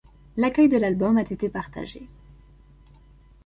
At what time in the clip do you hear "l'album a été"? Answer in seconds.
0.77-1.47